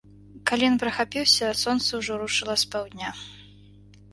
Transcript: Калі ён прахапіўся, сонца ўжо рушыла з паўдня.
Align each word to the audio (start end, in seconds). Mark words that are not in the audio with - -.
Калі 0.51 0.63
ён 0.69 0.77
прахапіўся, 0.83 1.51
сонца 1.65 1.89
ўжо 1.99 2.17
рушыла 2.23 2.55
з 2.63 2.73
паўдня. 2.73 3.09